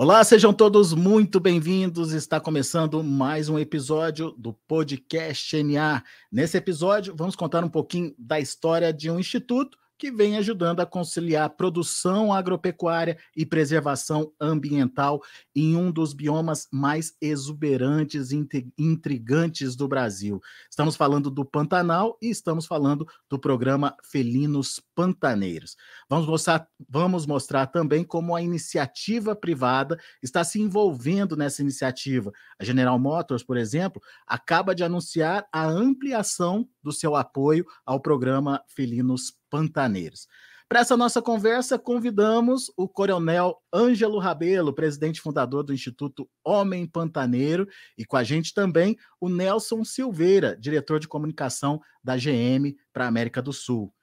[0.00, 2.12] Olá, sejam todos muito bem-vindos.
[2.12, 6.04] Está começando mais um episódio do podcast NA.
[6.30, 10.86] Nesse episódio, vamos contar um pouquinho da história de um instituto que vem ajudando a
[10.86, 15.20] conciliar produção agropecuária e preservação ambiental
[15.54, 18.46] em um dos biomas mais exuberantes e
[18.78, 20.40] intrigantes do Brasil.
[20.70, 25.76] Estamos falando do Pantanal e estamos falando do programa Felinos Pantaneiros.
[26.10, 32.32] Vamos mostrar, vamos mostrar também como a iniciativa privada está se envolvendo nessa iniciativa.
[32.58, 38.60] A General Motors, por exemplo, acaba de anunciar a ampliação do seu apoio ao programa
[38.66, 40.26] Felinos pantaneiros.
[40.68, 47.68] Para essa nossa conversa, convidamos o Coronel Ângelo Rabelo, presidente fundador do Instituto Homem Pantaneiro,
[47.96, 53.08] e com a gente também o Nelson Silveira, diretor de comunicação da GM para a
[53.08, 53.94] América do Sul.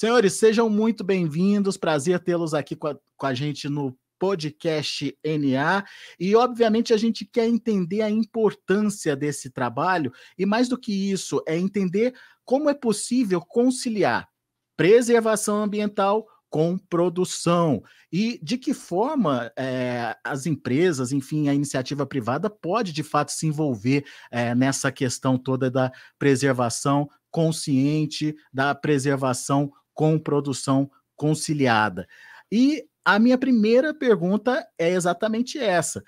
[0.00, 5.84] Senhores, sejam muito bem-vindos, prazer tê-los aqui com a, com a gente no podcast NA.
[6.18, 11.42] E, obviamente, a gente quer entender a importância desse trabalho, e mais do que isso,
[11.46, 12.14] é entender
[12.46, 14.26] como é possível conciliar
[14.74, 22.48] preservação ambiental com produção e de que forma é, as empresas, enfim, a iniciativa privada
[22.48, 30.18] pode de fato se envolver é, nessa questão toda da preservação consciente, da preservação com
[30.18, 32.08] produção conciliada.
[32.50, 36.02] E a minha primeira pergunta é exatamente essa: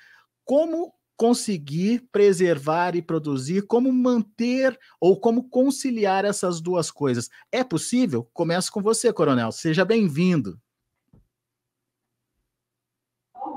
[0.47, 7.29] como conseguir preservar e produzir, como manter ou como conciliar essas duas coisas.
[7.53, 8.27] É possível?
[8.33, 9.53] Começo com você, Coronel.
[9.53, 10.59] Seja bem-vindo.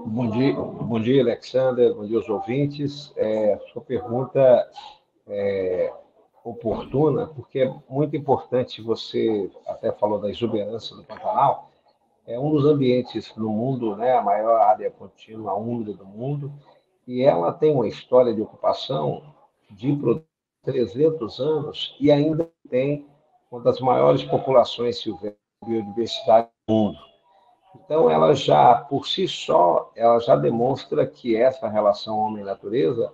[0.05, 1.93] Bom dia, bom dia, Alexander.
[1.93, 3.13] Bom dia aos ouvintes.
[3.15, 4.69] É, sua pergunta
[5.27, 5.93] é
[6.45, 8.81] oportuna, porque é muito importante.
[8.81, 11.71] Você até falou da exuberância do Pantanal.
[12.27, 16.51] É um dos ambientes no mundo, né, a maior área contínua úmida do mundo
[17.07, 19.21] e ela tem uma história de ocupação
[19.69, 19.95] de
[20.63, 23.07] 300 anos e ainda tem
[23.51, 26.97] uma das maiores populações silvestres de biodiversidade do mundo.
[27.75, 33.13] Então, ela já, por si só, ela já demonstra que essa relação homem-natureza,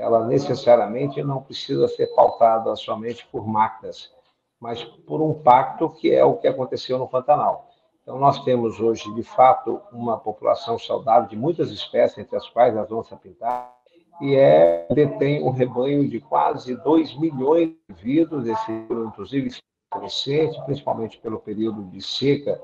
[0.00, 4.10] ela necessariamente não precisa ser pautada somente por máquinas,
[4.58, 7.68] mas por um pacto que é o que aconteceu no Pantanal.
[8.02, 12.74] Então, nós temos hoje, de fato, uma população saudável de muitas espécies, entre as quais
[12.76, 13.68] as onças pintadas,
[14.22, 19.50] e é, detém um rebanho de quase 2 milhões de indivíduos, esse inclusive
[19.90, 22.60] crescente, principalmente pelo período de seca.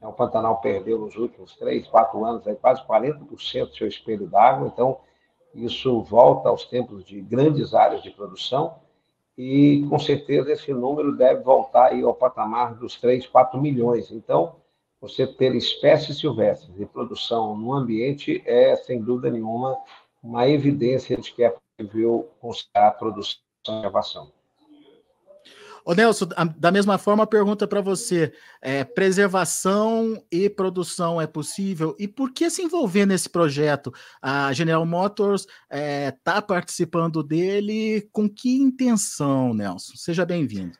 [0.00, 4.68] O Pantanal perdeu nos últimos 3, 4 anos aí, quase 40% do seu espelho d'água,
[4.68, 4.98] então
[5.64, 8.76] isso volta aos tempos de grandes áreas de produção
[9.36, 14.10] e, com certeza, esse número deve voltar aí ao patamar dos 3, 4 milhões.
[14.10, 14.56] Então,
[15.00, 19.78] você ter espécies silvestres de produção no ambiente é, sem dúvida nenhuma,
[20.20, 24.37] uma evidência de que é possível considerar a produção e conservação.
[25.88, 26.26] Ô Nelson,
[26.58, 31.96] da mesma forma, pergunta para você: é, preservação e produção é possível?
[31.98, 33.90] E por que se envolver nesse projeto?
[34.20, 38.06] A General Motors está é, tá participando dele.
[38.12, 39.96] Com que intenção, Nelson?
[39.96, 40.76] Seja bem-vindo.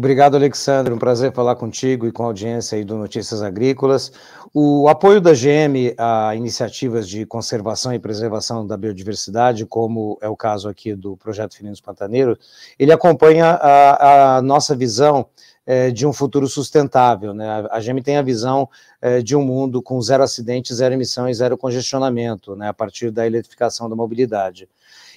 [0.00, 0.94] Obrigado, Alexandre.
[0.94, 4.10] Um prazer falar contigo e com a audiência aí do Notícias Agrícolas.
[4.54, 10.34] O apoio da GM a iniciativas de conservação e preservação da biodiversidade, como é o
[10.34, 12.38] caso aqui do Projeto Fininos Pantaneiro,
[12.78, 15.26] ele acompanha a, a nossa visão
[15.66, 17.34] é, de um futuro sustentável.
[17.34, 17.46] Né?
[17.70, 18.70] A GM tem a visão
[19.02, 23.10] é, de um mundo com zero acidentes, zero emissão e zero congestionamento, né, a partir
[23.10, 24.66] da eletrificação da mobilidade.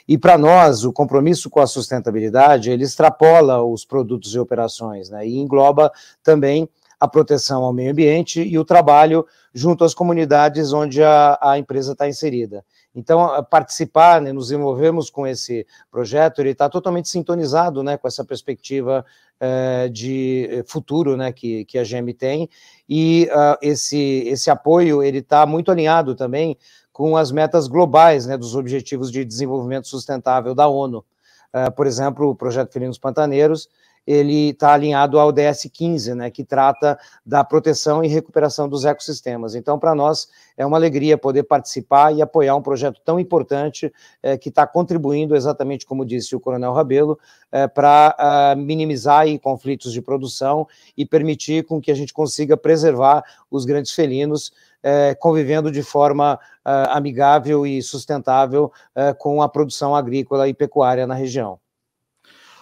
[0.07, 5.25] E para nós, o compromisso com a sustentabilidade, ele extrapola os produtos e operações, né,
[5.25, 5.91] e engloba
[6.21, 6.67] também
[6.99, 11.91] a proteção ao meio ambiente e o trabalho junto às comunidades onde a, a empresa
[11.91, 12.63] está inserida.
[12.95, 18.23] Então, participar, né, nos envolvemos com esse projeto, ele está totalmente sintonizado né, com essa
[18.23, 19.03] perspectiva
[19.39, 22.49] eh, de futuro né, que, que a GM tem,
[22.87, 26.57] e uh, esse, esse apoio ele está muito alinhado também
[26.93, 31.03] com as metas globais né, dos Objetivos de Desenvolvimento Sustentável da ONU.
[31.53, 33.67] Uh, por exemplo, o Projeto Felinos Pantaneiros,
[34.05, 39.55] ele está alinhado ao ODS 15, né, que trata da proteção e recuperação dos ecossistemas.
[39.55, 43.91] Então, para nós, é uma alegria poder participar e apoiar um projeto tão importante
[44.21, 47.17] é, que está contribuindo, exatamente como disse o Coronel Rabelo,
[47.51, 50.67] é, para uh, minimizar aí, conflitos de produção
[50.97, 54.51] e permitir com que a gente consiga preservar os grandes felinos
[54.83, 61.07] é, convivendo de forma uh, amigável e sustentável uh, com a produção agrícola e pecuária
[61.07, 61.59] na região.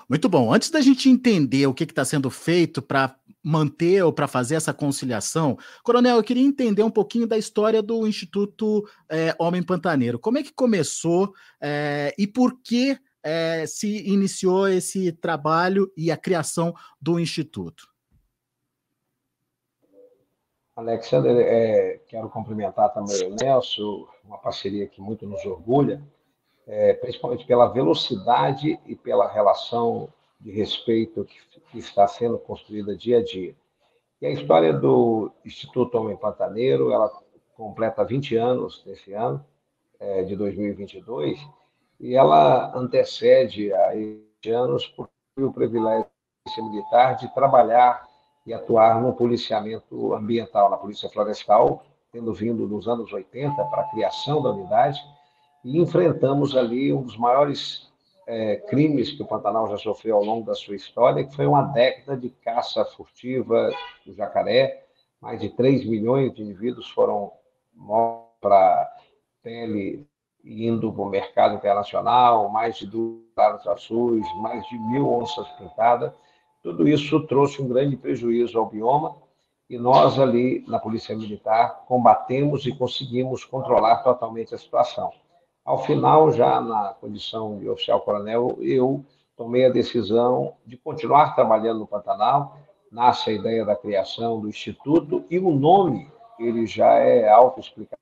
[0.07, 0.53] Muito bom.
[0.53, 4.73] Antes da gente entender o que está sendo feito para manter ou para fazer essa
[4.73, 10.19] conciliação, Coronel, eu queria entender um pouquinho da história do Instituto é, Homem Pantaneiro.
[10.19, 16.17] Como é que começou é, e por que é, se iniciou esse trabalho e a
[16.17, 17.90] criação do Instituto?
[20.81, 26.01] Alexander, é, quero cumprimentar também o Nelson, uma parceria que muito nos orgulha
[26.67, 31.37] é, principalmente pela velocidade e pela relação de respeito que,
[31.71, 33.55] que, está sendo construída dia a dia.
[34.21, 37.11] E a história do Instituto Homem Pantaneiro, ela
[37.55, 39.45] completa 20 anos nesse ano,
[39.99, 41.39] é, de 2022,
[41.99, 46.05] e ela antecede a 20 anos por o privilégio
[46.57, 48.07] militar de trabalhar
[48.45, 53.89] e atuar no policiamento ambiental, na Polícia Florestal, tendo vindo nos anos 80 para a
[53.89, 54.99] criação da unidade,
[55.63, 57.89] e enfrentamos ali um dos maiores
[58.27, 61.63] é, crimes que o Pantanal já sofreu ao longo da sua história, que foi uma
[61.63, 63.69] década de caça furtiva
[64.05, 64.85] do jacaré.
[65.21, 67.31] Mais de 3 milhões de indivíduos foram
[67.75, 68.91] mortos para
[69.43, 70.07] pele
[70.43, 76.11] indo para o mercado internacional, mais de duas azuis, mais de mil onças pintadas.
[76.63, 79.15] Tudo isso trouxe um grande prejuízo ao bioma
[79.69, 85.11] e nós ali na Polícia Militar combatemos e conseguimos controlar totalmente a situação.
[85.63, 89.03] Ao final, já na condição de oficial coronel, eu
[89.35, 92.57] tomei a decisão de continuar trabalhando no Pantanal.
[92.91, 98.01] Nasce a ideia da criação do Instituto e o nome, ele já é autoexplicativo,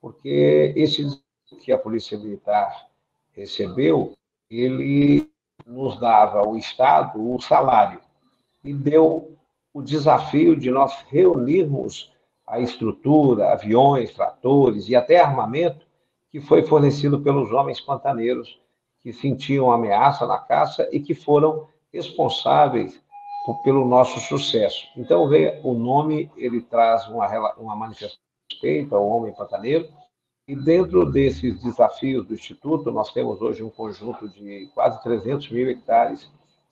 [0.00, 1.06] porque esse
[1.60, 2.88] que a Polícia Militar
[3.32, 4.14] recebeu,
[4.50, 5.31] ele
[5.66, 8.00] nos dava, o Estado, o salário,
[8.64, 9.36] e deu
[9.72, 12.12] o desafio de nós reunirmos
[12.46, 15.86] a estrutura, aviões, tratores e até armamento
[16.30, 18.60] que foi fornecido pelos homens pantaneiros
[19.02, 23.02] que sentiam ameaça na caça e que foram responsáveis
[23.44, 24.86] por, pelo nosso sucesso.
[24.96, 28.18] Então, vê, o nome ele traz uma, uma manifestação
[28.48, 29.88] de respeito ao homem pantaneiro,
[30.46, 35.70] e dentro desses desafios do Instituto, nós temos hoje um conjunto de quase 300 mil
[35.70, 36.28] hectares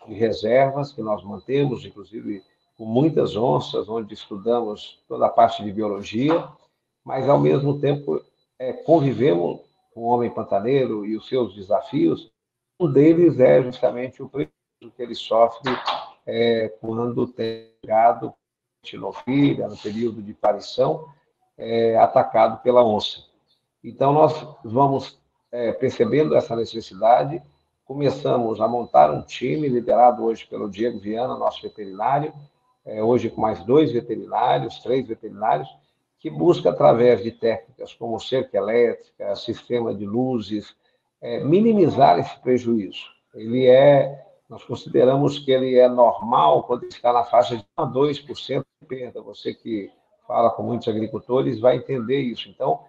[0.07, 2.43] de reservas que nós mantemos, inclusive
[2.77, 6.49] com muitas onças, onde estudamos toda a parte de biologia,
[7.05, 8.23] mas, ao mesmo tempo,
[8.59, 9.61] é, convivemos
[9.95, 12.31] com o homem pantaneiro e os seus desafios,
[12.79, 15.71] um deles é justamente o prejuízo que ele sofre
[16.27, 18.35] é, quando tem gado
[19.25, 21.07] filha, no período de parição,
[21.59, 23.30] é, atacado pela onça.
[23.83, 25.19] Então, nós vamos
[25.51, 27.43] é, percebendo essa necessidade,
[27.85, 32.33] começamos a montar um time liderado hoje pelo Diego Viana, nosso veterinário,
[32.85, 35.69] é, hoje com mais dois veterinários, três veterinários,
[36.19, 40.77] que busca, através de técnicas como cerca elétrica, sistema de luzes,
[41.21, 43.07] é, minimizar esse prejuízo.
[43.35, 47.87] Ele é, nós consideramos que ele é normal quando está na faixa de 1 a
[47.87, 49.23] 2% de perda.
[49.23, 49.91] Você que
[50.27, 52.49] fala com muitos agricultores vai entender isso.
[52.49, 52.81] Então,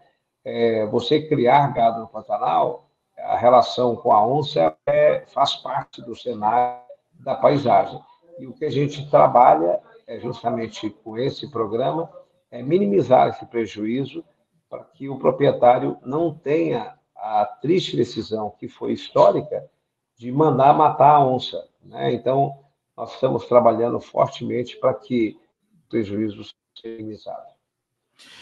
[0.43, 6.15] é, você criar gado no Pantanal, a relação com a onça é, faz parte do
[6.15, 6.81] cenário
[7.13, 7.99] da paisagem.
[8.39, 12.11] E o que a gente trabalha é justamente com esse programa
[12.49, 14.23] é, minimizar esse prejuízo
[14.69, 19.69] para que o proprietário não tenha a triste decisão, que foi histórica,
[20.17, 21.67] de mandar matar a onça.
[21.83, 22.13] Né?
[22.13, 22.59] Então,
[22.97, 25.37] nós estamos trabalhando fortemente para que
[25.85, 27.60] o prejuízo seja minimizado.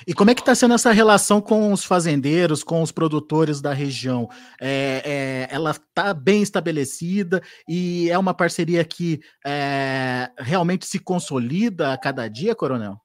[0.07, 3.73] E como é que está sendo essa relação com os fazendeiros, com os produtores da
[3.73, 4.29] região?
[4.59, 11.93] É, é, ela está bem estabelecida e é uma parceria que é, realmente se consolida
[11.93, 12.97] a cada dia, Coronel?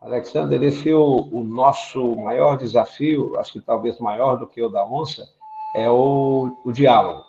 [0.00, 4.68] Alexander, esse é o, o, nosso maior desafio, acho que talvez maior do que o
[4.68, 5.24] da onça,
[5.76, 7.24] é o, o diálogo.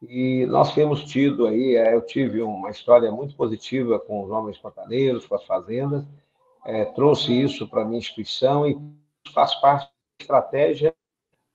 [0.00, 4.56] E nós temos tido aí, é, eu tive uma história muito positiva com os homens
[4.58, 6.04] pantaneiros, com as fazendas,
[6.64, 8.78] é, trouxe isso para a minha instituição e
[9.32, 10.94] faz parte da estratégia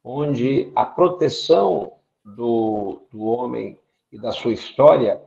[0.04, 3.78] onde a proteção do, do homem
[4.12, 5.22] e da sua história,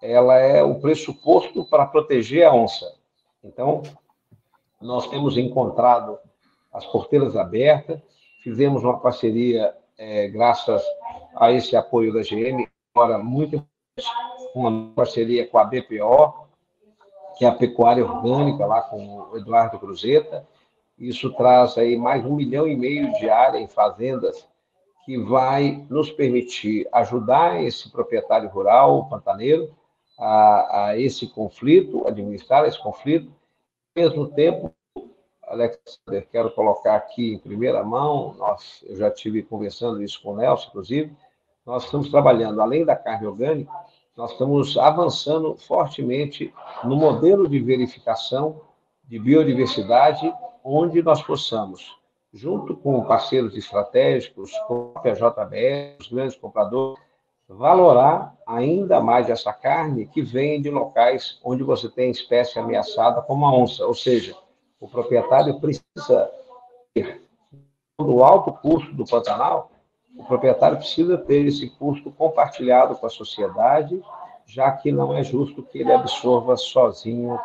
[0.00, 2.94] ela é o pressuposto para proteger a onça.
[3.42, 3.82] Então,
[4.80, 6.18] nós temos encontrado
[6.72, 8.00] as porteiras abertas,
[8.42, 10.82] fizemos uma parceria, é, graças
[11.34, 13.64] a esse apoio da GM, agora muito
[14.54, 16.47] uma parceria com a BPO,
[17.38, 20.44] que é a pecuária orgânica, lá com o Eduardo Cruzeta.
[20.98, 24.48] Isso traz aí mais um milhão e meio de área em fazendas,
[25.04, 29.72] que vai nos permitir ajudar esse proprietário rural, o pantaneiro,
[30.18, 33.32] a, a esse conflito, administrar esse conflito,
[33.96, 34.74] mesmo tempo,
[35.44, 40.36] Alexander, quero colocar aqui em primeira mão, nós, eu já tive conversando isso com o
[40.36, 41.16] Nelson, inclusive,
[41.64, 43.72] nós estamos trabalhando, além da carne orgânica,
[44.18, 48.62] nós estamos avançando fortemente no modelo de verificação
[49.04, 50.34] de biodiversidade,
[50.64, 51.96] onde nós possamos,
[52.34, 57.00] junto com parceiros estratégicos, com a JBS, os grandes compradores,
[57.48, 63.46] valorar ainda mais essa carne que vem de locais onde você tem espécie ameaçada como
[63.46, 64.36] a onça, ou seja,
[64.80, 66.28] o proprietário precisa
[66.92, 67.22] ter
[67.96, 69.70] do alto custo do Pantanal,
[70.18, 74.02] o proprietário precisa ter esse custo compartilhado com a sociedade,
[74.44, 77.38] já que não é justo que ele absorva sozinho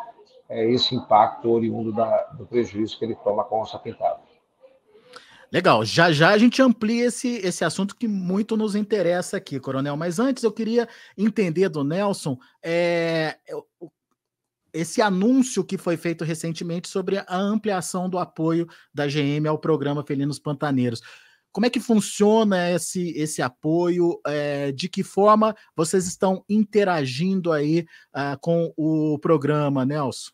[0.48, 4.18] é, esse impacto oriundo da, do prejuízo que ele toma com a onça pintada.
[5.52, 9.96] Legal, já já a gente amplia esse, esse assunto que muito nos interessa aqui, Coronel.
[9.96, 13.36] Mas antes eu queria entender do Nelson é,
[14.72, 20.02] esse anúncio que foi feito recentemente sobre a ampliação do apoio da GM ao programa
[20.02, 21.00] Felinos Pantaneiros.
[21.54, 24.20] Como é que funciona esse, esse apoio?
[24.26, 30.33] É, de que forma vocês estão interagindo aí uh, com o programa, Nelson?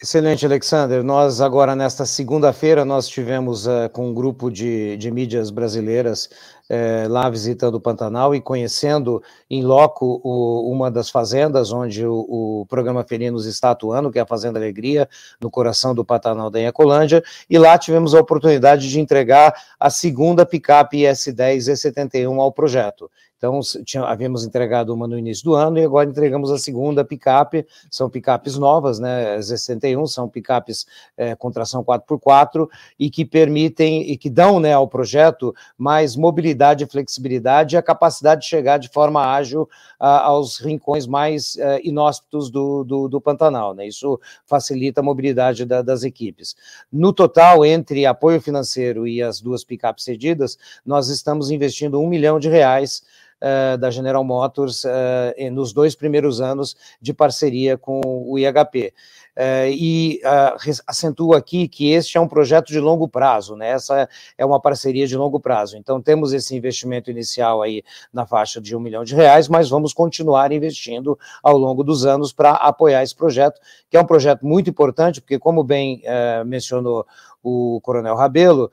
[0.00, 1.02] Excelente, Alexander.
[1.02, 6.30] Nós agora, nesta segunda-feira, nós tivemos uh, com um grupo de, de mídias brasileiras
[6.70, 12.14] uh, lá visitando o Pantanal e conhecendo em loco o, uma das fazendas onde o,
[12.60, 15.08] o, programa Felinos está atuando, que é a Fazenda Alegria,
[15.40, 20.46] no coração do Pantanal da Ecolândia, e lá tivemos a oportunidade de entregar a segunda
[20.46, 23.10] picape S10 E71 ao projeto.
[23.38, 27.64] Então, tinha, havíamos entregado uma no início do ano e agora entregamos a segunda picape.
[27.88, 29.38] São picapes novas, né?
[29.38, 30.84] Z61, são picapes
[31.16, 32.68] é, com tração 4x4
[32.98, 38.40] e que permitem e que dão né, ao projeto mais mobilidade flexibilidade e a capacidade
[38.40, 39.68] de chegar de forma ágil
[40.00, 43.72] a, aos rincões mais é, inóspitos do, do, do, Pantanal.
[43.72, 43.86] Né?
[43.86, 46.56] Isso facilita a mobilidade da, das equipes.
[46.92, 52.40] No total, entre apoio financeiro e as duas picapes cedidas, nós estamos investindo um milhão
[52.40, 53.02] de reais
[53.42, 58.92] uh, da General Motors uh, nos dois primeiros anos de parceria com o IHP.
[59.38, 63.68] Uh, e uh, acentuo aqui que este é um projeto de longo prazo, né?
[63.70, 65.76] Essa é uma parceria de longo prazo.
[65.76, 69.92] Então, temos esse investimento inicial aí na faixa de um milhão de reais, mas vamos
[69.92, 74.70] continuar investindo ao longo dos anos para apoiar esse projeto, que é um projeto muito
[74.70, 77.06] importante, porque, como bem uh, mencionou
[77.40, 78.72] o Coronel Rabelo,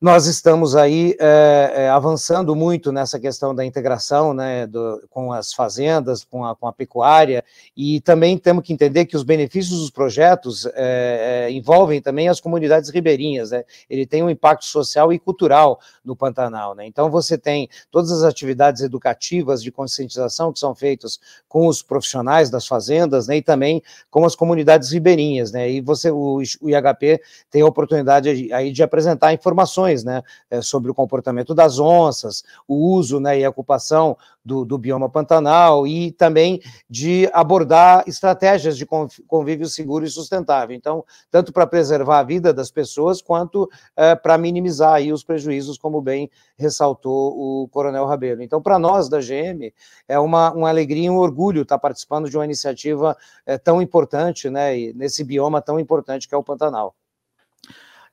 [0.00, 5.52] nós estamos aí é, é, avançando muito nessa questão da integração né, do, com as
[5.52, 7.44] fazendas, com a, com a, pecuária,
[7.76, 12.88] e também temos que entender que os benefícios dos projetos é, envolvem também as comunidades
[12.88, 13.62] ribeirinhas, né?
[13.90, 16.74] ele tem um impacto social e cultural no Pantanal.
[16.74, 16.86] Né?
[16.86, 22.48] Então, você tem todas as atividades educativas de conscientização que são feitas com os profissionais
[22.48, 25.52] das fazendas né, e também com as comunidades ribeirinhas.
[25.52, 25.70] Né?
[25.70, 30.90] E você, o, o IHP tem a oportunidade aí de apresentar informações né, é, sobre
[30.90, 36.12] o comportamento das onças, o uso né, e a ocupação do, do bioma pantanal e
[36.12, 38.86] também de abordar estratégias de
[39.26, 40.74] convívio seguro e sustentável.
[40.74, 45.78] Então, tanto para preservar a vida das pessoas quanto é, para minimizar aí os prejuízos,
[45.78, 48.42] como bem ressaltou o Coronel Rabelo.
[48.42, 49.72] Então, para nós da GM,
[50.08, 54.48] é uma, uma alegria e um orgulho estar participando de uma iniciativa é, tão importante,
[54.48, 56.94] né, nesse bioma tão importante que é o Pantanal.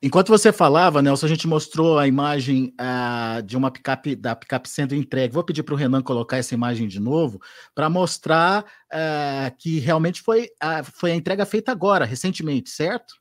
[0.00, 4.68] Enquanto você falava, Nelson, a gente mostrou a imagem uh, de uma picape, da picape
[4.68, 5.34] sendo entregue.
[5.34, 7.40] Vou pedir para o Renan colocar essa imagem de novo
[7.74, 13.14] para mostrar uh, que realmente foi a, foi a entrega feita agora, recentemente, certo?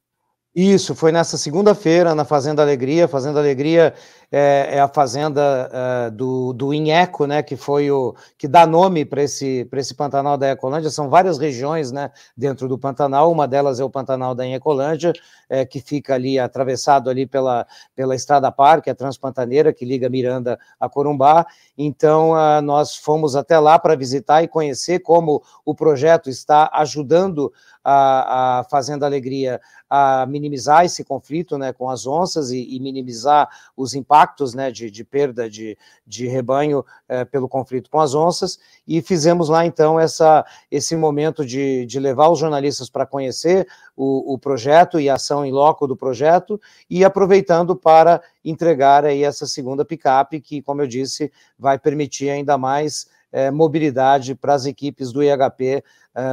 [0.59, 3.07] Isso, foi nessa segunda-feira, na Fazenda Alegria.
[3.07, 3.93] Fazenda Alegria
[4.31, 9.05] é, é a fazenda é, do, do Inheco, né, que foi o que dá nome
[9.05, 10.89] para esse, esse Pantanal da Ecolândia.
[10.89, 15.13] São várias regiões né, dentro do Pantanal, uma delas é o Pantanal da Ecolândia,
[15.49, 17.65] é, que fica ali atravessado ali pela,
[17.95, 21.45] pela Estrada Parque, a Transpantaneira, que liga Miranda a Corumbá.
[21.77, 27.53] Então, uh, nós fomos até lá para visitar e conhecer como o projeto está ajudando
[27.83, 33.47] a, a Fazenda Alegria a minimizar esse conflito né, com as onças e, e minimizar
[33.77, 34.16] os impactos
[34.53, 39.49] né, de, de perda de, de rebanho é, pelo conflito com as onças, e fizemos
[39.49, 44.99] lá então essa, esse momento de, de levar os jornalistas para conhecer o, o, projeto
[44.99, 46.59] e a ação em loco do projeto,
[46.89, 52.57] e aproveitando para entregar aí essa segunda picape, que, como eu disse, vai permitir ainda
[52.57, 55.83] mais é, mobilidade para as equipes do IHP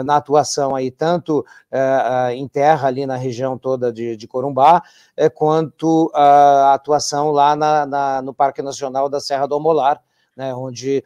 [0.04, 4.82] na atuação aí, tanto é, em terra, ali na região toda de, de Corumbá,
[5.34, 10.02] quanto a atuação lá na, na, no Parque Nacional da Serra do Amolar,
[10.36, 11.04] né, onde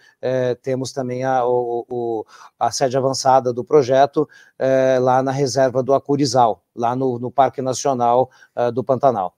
[0.63, 2.25] temos também a, o, o,
[2.59, 4.29] a sede avançada do projeto
[5.01, 8.31] lá na reserva do Acurizal, lá no, no Parque Nacional
[8.73, 9.38] do Pantanal.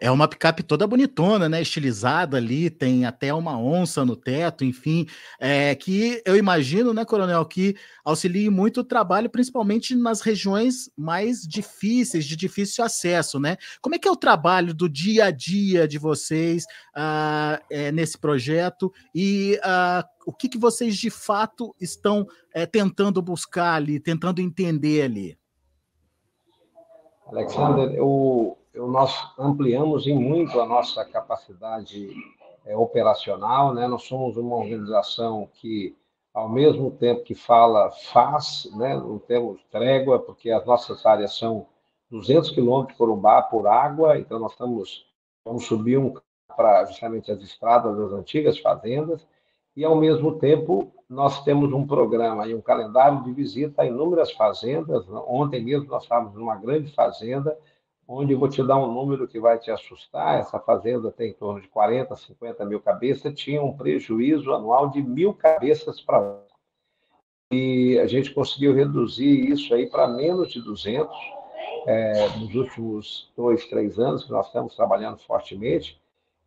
[0.00, 1.60] É uma picape toda bonitona, né?
[1.60, 5.08] Estilizada ali, tem até uma onça no teto, enfim,
[5.40, 7.74] é, que eu imagino, né, Coronel, que
[8.04, 13.56] auxilie muito o trabalho, principalmente nas regiões mais difíceis, de difícil acesso, né?
[13.80, 16.64] Como é que é o trabalho do dia a dia de vocês
[16.96, 22.24] uh, é, nesse projeto e uh, o que, que vocês de fato estão
[22.54, 25.38] é, tentando buscar ali, tentando entender ali?
[27.26, 32.10] Alexander, o, nós ampliamos em muito a nossa capacidade
[32.64, 33.86] é, operacional, né?
[33.88, 35.96] Nós somos uma organização que,
[36.32, 38.94] ao mesmo tempo que fala, faz, né?
[38.94, 41.66] Não temos trégua, porque as nossas áreas são
[42.10, 45.06] 200 quilômetros por Corumbá por água, então nós estamos
[45.44, 46.14] vamos subir um
[46.56, 49.26] para justamente as estradas das antigas fazendas
[49.76, 54.32] e ao mesmo tempo nós temos um programa e um calendário de visita a inúmeras
[54.32, 55.06] fazendas.
[55.08, 57.56] Ontem mesmo nós estávamos numa grande fazenda
[58.08, 60.40] onde eu vou te dar um número que vai te assustar.
[60.40, 65.02] Essa fazenda tem em torno de 40, 50 mil cabeças, tinha um prejuízo anual de
[65.02, 66.40] mil cabeças para
[67.50, 71.08] e a gente conseguiu reduzir isso aí para menos de 200
[71.86, 75.98] é, nos últimos dois, três anos que nós estamos trabalhando fortemente.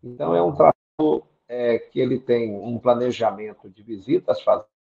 [0.03, 4.80] Então é um trabalho é, que ele tem um planejamento de visitas fazendas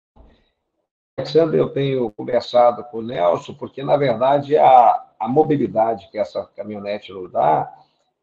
[1.18, 6.44] Alexandre, eu tenho conversado com o Nelson, porque, na verdade, a, a mobilidade que essa
[6.54, 7.68] caminhonete nos dá,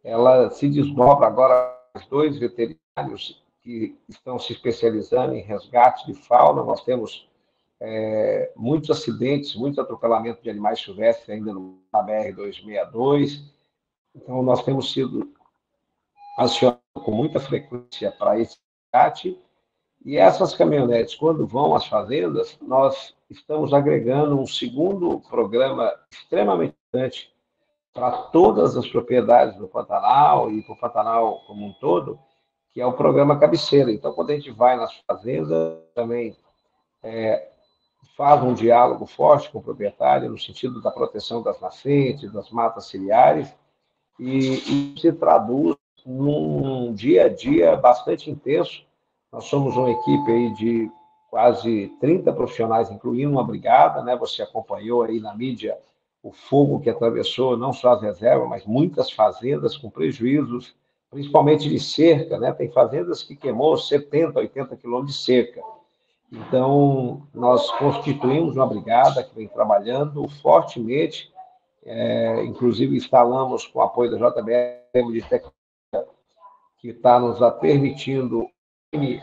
[0.01, 6.63] ela se desdobra agora os dois veterinários que estão se especializando em resgate de fauna.
[6.63, 7.27] Nós temos
[7.81, 13.41] é, muitos acidentes, muito atropelamento de animais silvestres ainda no BR-262.
[14.15, 15.33] Então, nós temos sido
[16.37, 18.57] acionados com muita frequência para esse
[18.93, 19.37] resgate
[20.05, 27.33] e essas caminhonetes, quando vão às fazendas, nós estamos agregando um segundo programa extremamente importante
[27.91, 32.19] para todas as propriedades do Pantanal e para o Pantanal como um todo,
[32.71, 33.91] que é o programa Cabeceira.
[33.91, 36.37] Então, quando a gente vai nas fazendas, também
[37.01, 37.49] é,
[38.15, 42.85] faz um diálogo forte com o proprietário no sentido da proteção das nascentes, das matas
[42.85, 43.51] ciliares,
[44.19, 48.84] e, e se traduz num dia a dia bastante intenso
[49.35, 50.89] nós somos uma equipe aí de
[51.29, 54.15] quase 30 profissionais, incluindo uma brigada, né?
[54.15, 55.77] Você acompanhou aí na mídia
[56.23, 60.73] o fogo que atravessou não só as reservas, mas muitas fazendas com prejuízos,
[61.11, 62.53] principalmente de cerca, né?
[62.53, 65.61] Tem fazendas que queimou 70, 80 quilômetros de cerca.
[66.31, 71.29] Então, nós constituímos uma brigada que vem trabalhando fortemente,
[71.85, 76.13] é, inclusive instalamos com o apoio da JBR de tecnologia,
[76.77, 78.49] que está nos permitindo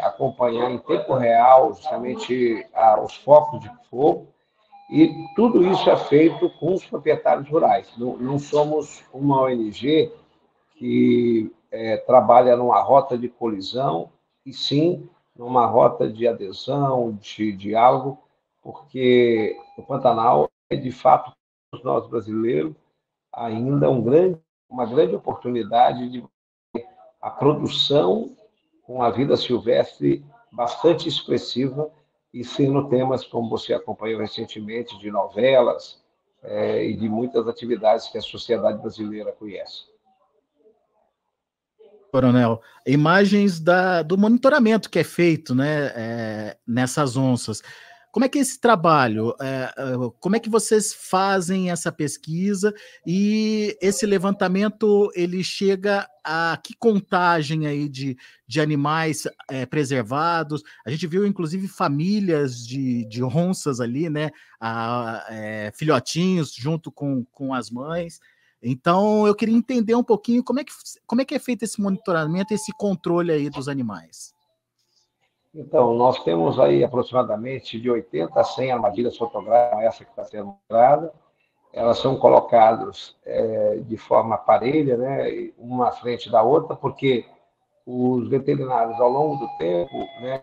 [0.00, 4.28] acompanhar em tempo real justamente ah, os focos de fogo,
[4.90, 7.90] e tudo isso é feito com os proprietários rurais.
[7.96, 10.12] Não, não somos uma ONG
[10.76, 14.10] que é, trabalha numa rota de colisão,
[14.44, 18.18] e sim numa rota de adesão, de diálogo,
[18.60, 21.32] porque o Pantanal é, de fato,
[21.70, 22.74] para nós brasileiros,
[23.32, 26.24] ainda um grande, uma grande oportunidade de
[27.20, 28.36] a produção
[28.82, 31.90] com a vida silvestre bastante expressiva
[32.32, 36.02] e sendo temas, como você acompanhou recentemente, de novelas
[36.42, 39.92] é, e de muitas atividades que a sociedade brasileira conhece.
[42.10, 47.62] Coronel, imagens da, do monitoramento que é feito né, é, nessas onças.
[48.12, 49.34] Como é que é esse trabalho?
[49.40, 52.74] É, é, como é que vocês fazem essa pesquisa
[53.06, 58.14] e esse levantamento ele chega a que contagem aí de,
[58.46, 60.62] de animais é, preservados?
[60.84, 64.30] A gente viu inclusive famílias de, de onças ali, né?
[64.60, 68.20] A, é, filhotinhos junto com, com as mães.
[68.62, 70.72] Então eu queria entender um pouquinho como é que,
[71.06, 74.31] como é, que é feito esse monitoramento, esse controle aí dos animais.
[75.54, 80.46] Então, nós temos aí aproximadamente de 80 a 100 armadilhas fotográficas, essa que está sendo
[80.46, 81.12] mostrada.
[81.72, 87.26] Elas são colocadas é, de forma parelha, né, uma à frente da outra, porque
[87.86, 90.42] os veterinários, ao longo do tempo, né,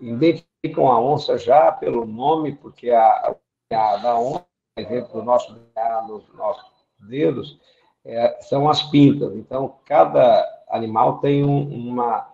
[0.00, 3.34] identificam a onça já pelo nome, porque a,
[3.72, 5.52] a da onça, por exemplo, do nosso
[6.08, 7.60] nos nossos dedos,
[8.04, 9.34] é, são as pintas.
[9.36, 12.28] Então, cada animal tem um, uma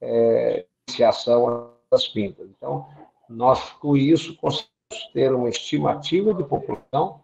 [0.00, 2.48] é, iniciação das pintas.
[2.48, 2.86] Então,
[3.28, 7.20] nós, com isso, conseguimos ter uma estimativa de população.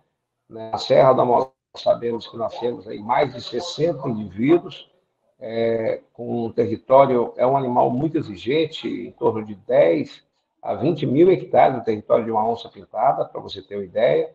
[0.48, 0.70] Né?
[0.70, 4.90] Na Serra da Moléstia, sabemos que nós temos aí mais de 60 indivíduos,
[5.38, 10.28] é, com um território, é um animal muito exigente, em torno de 10
[10.62, 14.34] a 20 mil hectares no território de uma onça pintada, para você ter uma ideia.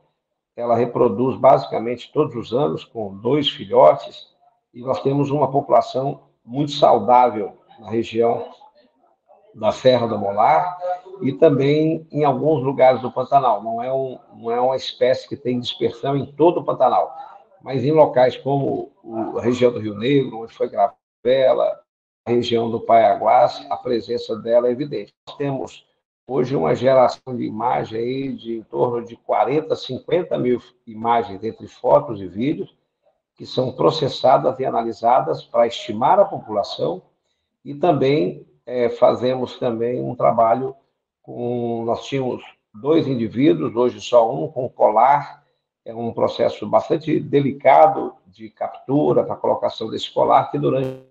[0.55, 4.33] Ela reproduz basicamente todos os anos com dois filhotes,
[4.73, 8.49] e nós temos uma população muito saudável na região
[9.55, 10.77] da Serra do Molar
[11.21, 13.63] e também em alguns lugares do Pantanal.
[13.63, 17.15] Não é, um, não é uma espécie que tem dispersão em todo o Pantanal,
[17.61, 18.91] mas em locais como
[19.37, 21.79] a região do Rio Negro, onde foi Gravela,
[22.27, 25.13] a região do Paiaguás, a presença dela é evidente.
[25.27, 25.87] Nós temos
[26.27, 31.67] hoje uma geração de imagem aí de em torno de 40, 50 mil imagens entre
[31.67, 32.75] fotos e vídeos,
[33.35, 37.01] que são processadas e analisadas para estimar a população
[37.63, 40.75] e também é, fazemos também um trabalho
[41.21, 45.43] com nós tínhamos dois indivíduos, hoje só um com colar,
[45.83, 51.03] é um processo bastante delicado de captura para colocação desse colar que durante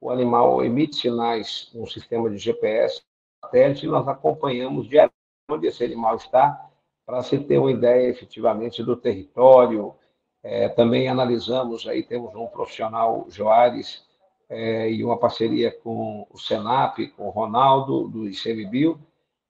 [0.00, 3.02] o animal emite sinais no sistema de GPS
[3.46, 5.14] satélite e nós acompanhamos diariamente
[5.48, 6.68] onde esse animal está,
[7.04, 9.94] para se ter uma ideia efetivamente do território.
[10.42, 14.05] É, também analisamos, aí temos um profissional, Joares,
[14.48, 19.00] é, e uma parceria com o Senap, com o Ronaldo, do ICMBio,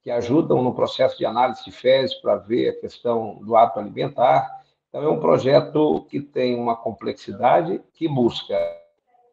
[0.03, 4.65] que ajudam no processo de análise de fezes para ver a questão do hábito alimentar.
[4.89, 8.57] Então, é um projeto que tem uma complexidade que busca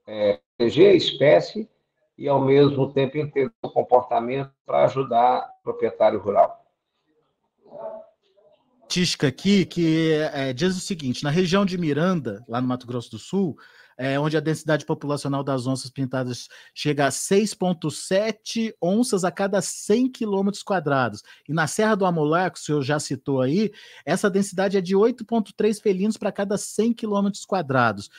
[0.07, 1.69] é, proteger a espécie
[2.17, 6.59] e, ao mesmo tempo, entender o comportamento para ajudar o proprietário rural.
[8.93, 13.09] Estatística aqui que é, diz o seguinte: na região de Miranda, lá no Mato Grosso
[13.09, 13.57] do Sul,
[13.97, 20.11] é, onde a densidade populacional das onças pintadas chega a 6,7 onças a cada 100
[20.11, 21.23] quilômetros quadrados.
[21.47, 23.71] E na Serra do Amolar, que o senhor já citou aí,
[24.05, 28.09] essa densidade é de 8,3 felinos para cada 100 quilômetros quadrados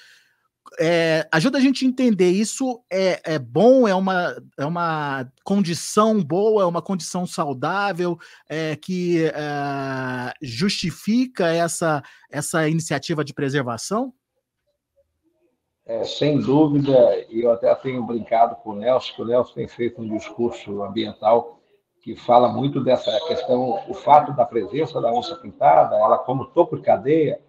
[0.79, 6.23] é, ajuda a gente a entender isso é, é bom, é uma, é uma condição
[6.23, 14.13] boa, é uma condição saudável é, que é, justifica essa, essa iniciativa de preservação?
[15.87, 19.68] É, sem dúvida, e eu até tenho brincado com o Nelson, que o Nelson tem
[19.68, 21.61] feito um discurso ambiental
[22.01, 26.77] que fala muito dessa questão, o fato da presença da onça pintada, ela como topo
[26.77, 27.40] de cadeia,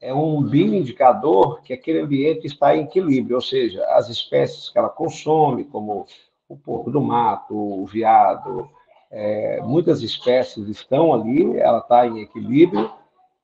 [0.00, 4.88] é um bioindicador que aquele ambiente está em equilíbrio, ou seja, as espécies que ela
[4.88, 6.06] consome, como
[6.48, 8.68] o porco do mato, o veado,
[9.10, 12.90] é, muitas espécies estão ali, ela está em equilíbrio,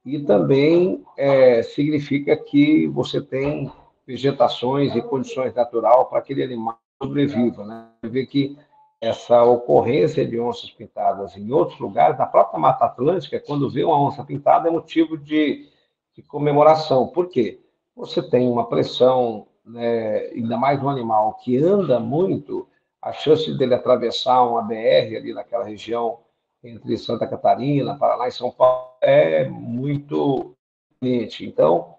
[0.04, 3.70] e também é, significa que você tem
[4.06, 7.64] vegetações e condições naturais para aquele animal sobreviva.
[7.64, 7.86] Né?
[8.02, 8.58] Vê que
[9.00, 14.00] essa ocorrência de onças pintadas em outros lugares, na própria Mata Atlântica, quando vê uma
[14.00, 15.68] onça pintada, é motivo de
[16.14, 17.08] de comemoração.
[17.08, 17.60] Por quê?
[17.96, 22.68] Você tem uma pressão, né, ainda mais um animal que anda muito,
[23.02, 26.20] a chance dele atravessar uma BR ali naquela região
[26.62, 30.54] entre Santa Catarina, Paraná e São Paulo é muito.
[31.02, 31.93] Então,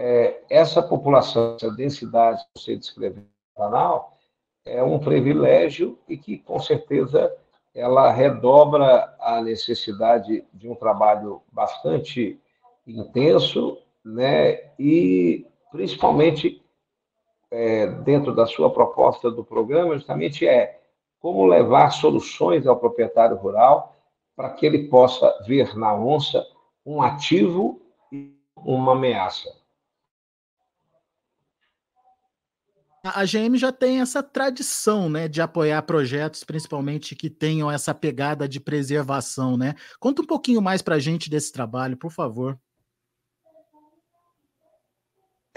[0.00, 4.16] é, essa população, essa densidade que você descreveu no canal,
[4.64, 7.34] é um privilégio e que, com certeza,
[7.74, 12.38] ela redobra a necessidade de um trabalho bastante
[12.86, 14.70] intenso, né?
[14.78, 16.62] E principalmente
[17.50, 20.80] é, dentro da sua proposta do programa, justamente é
[21.18, 23.96] como levar soluções ao proprietário rural
[24.36, 26.46] para que ele possa ver na onça
[26.86, 27.80] um ativo
[28.12, 29.57] e uma ameaça.
[33.04, 38.48] A GM já tem essa tradição, né, de apoiar projetos, principalmente que tenham essa pegada
[38.48, 39.74] de preservação, né?
[40.00, 42.58] Conta um pouquinho mais para a gente desse trabalho, por favor.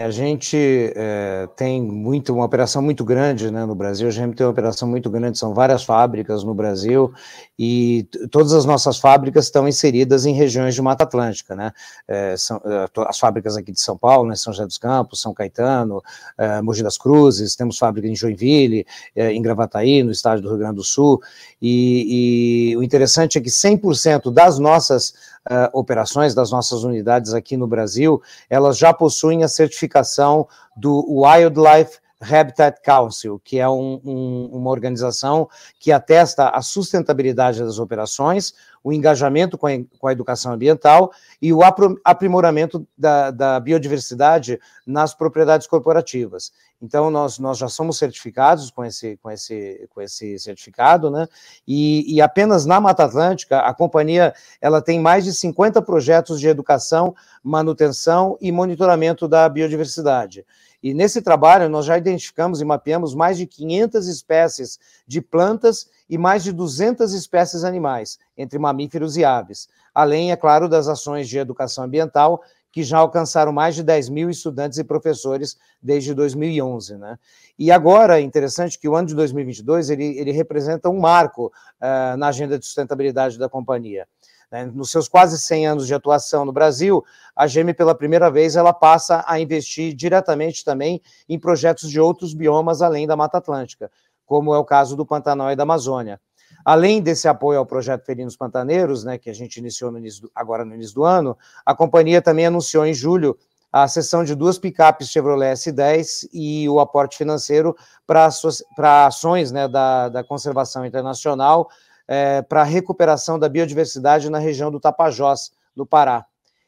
[0.04, 0.56] A gente
[0.96, 4.88] é, tem muito, uma operação muito grande né, no Brasil, a gente tem uma operação
[4.88, 7.12] muito grande, são várias fábricas no Brasil,
[7.58, 11.72] e todas as nossas fábricas estão inseridas em regiões de Mata Atlântica, né?
[12.08, 15.32] É, são, é, as fábricas aqui de São Paulo, né, São José dos Campos, São
[15.32, 16.02] Caetano,
[16.36, 20.58] é, Mogi das Cruzes, temos fábrica em Joinville, é, em Gravataí, no estado do Rio
[20.58, 21.20] Grande do Sul,
[21.60, 25.14] e, e o interessante é que 100% das nossas
[25.50, 32.01] uh, operações das nossas unidades aqui no Brasil, elas já possuem a certificação do Wildlife
[32.22, 38.54] Habitat Council, que é um, um, uma organização que atesta a sustentabilidade das operações,
[38.84, 41.60] o engajamento com a, com a educação ambiental e o
[42.04, 46.52] aprimoramento da, da, biodiversidade nas propriedades corporativas.
[46.80, 51.28] Então, nós, nós já somos certificados com esse, com esse, com esse certificado, né?
[51.66, 56.48] E, e apenas na Mata Atlântica, a companhia ela tem mais de 50 projetos de
[56.48, 60.44] educação, manutenção e monitoramento da biodiversidade.
[60.82, 66.18] E nesse trabalho, nós já identificamos e mapeamos mais de 500 espécies de plantas e
[66.18, 71.38] mais de 200 espécies animais, entre mamíferos e aves, além, é claro, das ações de
[71.38, 72.42] educação ambiental
[72.72, 76.96] que já alcançaram mais de 10 mil estudantes e professores desde 2011.
[76.96, 77.18] Né?
[77.58, 82.16] E agora, é interessante que o ano de 2022 ele, ele representa um marco uh,
[82.16, 84.08] na agenda de sustentabilidade da companhia.
[84.52, 84.66] Né?
[84.66, 87.02] Nos seus quase 100 anos de atuação no Brasil,
[87.34, 92.34] a GEME, pela primeira vez, ela passa a investir diretamente também em projetos de outros
[92.34, 93.90] biomas além da Mata Atlântica,
[94.26, 96.20] como é o caso do Pantanal e da Amazônia.
[96.64, 100.66] Além desse apoio ao projeto Felinos Pantaneiros, né, que a gente iniciou no do, agora
[100.66, 103.36] no início do ano, a companhia também anunciou em julho
[103.72, 107.74] a cessão de duas picapes Chevrolet S10 e o aporte financeiro
[108.06, 111.70] para ações né, da, da conservação internacional
[112.06, 116.26] é, para a recuperação da biodiversidade na região do Tapajós, no Pará.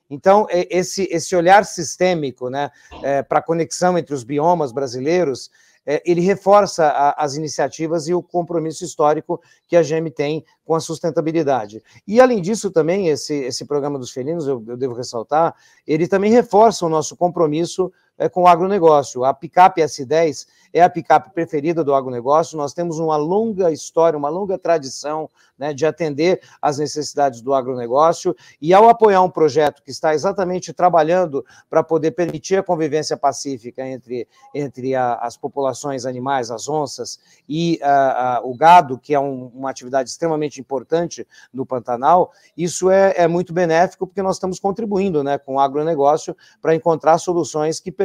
[0.08, 2.70] Então, esse, esse olhar sistêmico né,
[3.02, 5.50] é, para a conexão entre os biomas brasileiros
[5.86, 10.74] é, ele reforça a, as iniciativas e o compromisso histórico que a GEM tem com
[10.74, 11.82] a sustentabilidade.
[12.06, 15.54] E, além disso, também, esse, esse programa dos felinos, eu, eu devo ressaltar,
[15.86, 19.24] ele também reforça o nosso compromisso é, com o agronegócio.
[19.24, 22.56] A picape S10 é a picape preferida do agronegócio.
[22.56, 28.34] Nós temos uma longa história, uma longa tradição né, de atender às necessidades do agronegócio.
[28.60, 33.86] E ao apoiar um projeto que está exatamente trabalhando para poder permitir a convivência pacífica
[33.86, 39.20] entre, entre a, as populações animais, as onças, e a, a, o gado, que é
[39.20, 44.58] um, uma atividade extremamente importante no Pantanal, isso é, é muito benéfico porque nós estamos
[44.58, 48.03] contribuindo né, com o agronegócio para encontrar soluções que permitam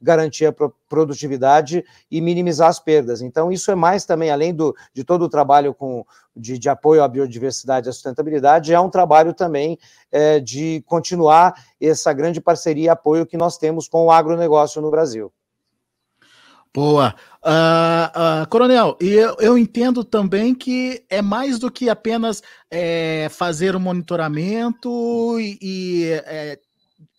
[0.00, 0.54] garantir a
[0.88, 3.22] produtividade e minimizar as perdas.
[3.22, 6.04] Então, isso é mais também, além do, de todo o trabalho com,
[6.36, 9.78] de, de apoio à biodiversidade e à sustentabilidade, é um trabalho também
[10.10, 14.90] é, de continuar essa grande parceria e apoio que nós temos com o agronegócio no
[14.90, 15.32] Brasil.
[16.72, 17.16] Boa.
[17.44, 23.28] Uh, uh, coronel, e eu, eu, entendo também que é mais do que apenas é,
[23.30, 26.60] fazer o um monitoramento e, e é,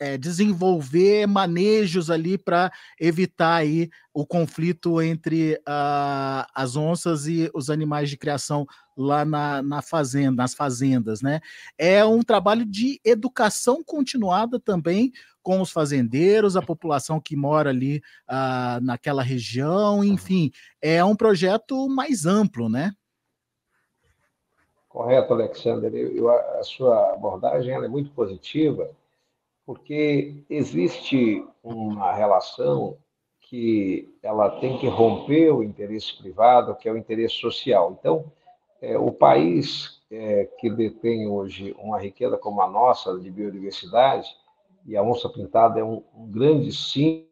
[0.02, 7.70] é, desenvolver manejos ali para evitar aí o conflito entre uh, as onças e os
[7.70, 8.66] animais de criação
[8.98, 11.40] lá na, na fazenda, nas fazendas, né?
[11.78, 15.12] É um trabalho de educação continuada também
[15.44, 21.88] com os fazendeiros, a população que mora ali uh, naquela região, enfim, é um projeto
[21.88, 22.92] mais amplo, né?
[24.90, 25.94] Correto, Alexander.
[25.94, 28.90] Eu, eu, a sua abordagem é muito positiva
[29.66, 32.98] porque existe uma relação
[33.42, 37.98] que ela tem que romper o interesse privado, que é o interesse social.
[38.00, 38.32] Então,
[38.82, 44.30] é, o país é, que detém hoje uma riqueza como a nossa de biodiversidade,
[44.86, 47.28] e a onça pintada é um, um grande sim,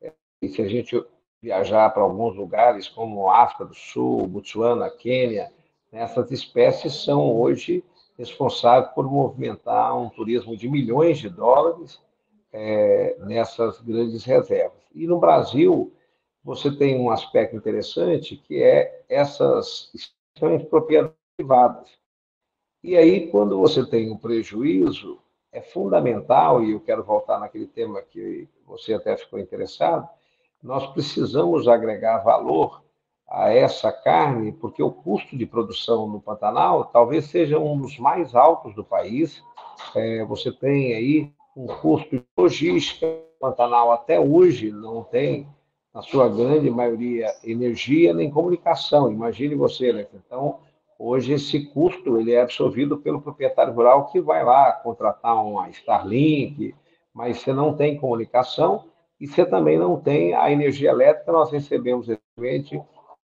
[0.00, 1.04] é, e se a gente
[1.42, 5.52] viajar para alguns lugares como África do Sul, Botsuana, Quênia,
[5.90, 7.84] né, essas espécies são hoje
[8.20, 11.98] responsável por movimentar um turismo de milhões de dólares
[12.52, 14.82] é, nessas grandes reservas.
[14.94, 15.90] E no Brasil,
[16.44, 21.88] você tem um aspecto interessante, que é essas expressões propriedades privadas.
[22.84, 25.18] E aí, quando você tem um prejuízo,
[25.50, 30.06] é fundamental, e eu quero voltar naquele tema que você até ficou interessado,
[30.62, 32.82] nós precisamos agregar valor
[33.30, 38.34] a essa carne, porque o custo de produção no Pantanal talvez seja um dos mais
[38.34, 39.40] altos do país.
[39.94, 43.06] É, você tem aí um custo de logística.
[43.06, 45.46] O Pantanal até hoje não tem,
[45.94, 49.10] na sua grande maioria, energia nem comunicação.
[49.12, 50.06] Imagine você, né?
[50.12, 50.58] Então,
[50.98, 56.74] hoje esse custo ele é absorvido pelo proprietário rural que vai lá contratar uma Starlink,
[57.14, 58.86] mas você não tem comunicação
[59.20, 61.30] e você também não tem a energia elétrica.
[61.30, 62.82] Nós recebemos recentemente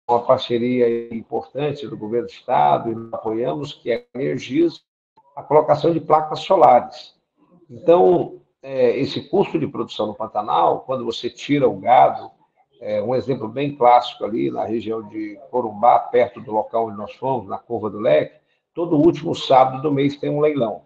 [0.07, 4.79] uma parceria importante do governo do estado e apoiamos, que é a Energisa,
[5.35, 7.15] a colocação de placas solares.
[7.69, 12.29] Então, é, esse custo de produção no Pantanal, quando você tira o gado,
[12.79, 17.13] é, um exemplo bem clássico ali na região de Corumbá, perto do local onde nós
[17.15, 18.39] fomos, na Curva do Leque,
[18.73, 20.83] todo último sábado do mês tem um leilão.